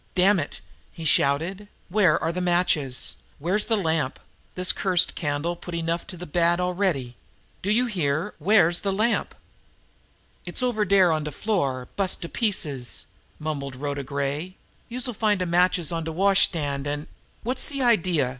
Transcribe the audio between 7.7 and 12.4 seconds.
hear? Where's the lamp?" "It's over dere on de floor, bust to